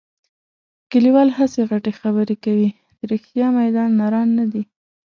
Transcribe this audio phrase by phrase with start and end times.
[0.91, 2.69] کلیوال هسې غټې خبرې کوي.
[2.97, 4.63] د رښتیا میدان نران نه دي.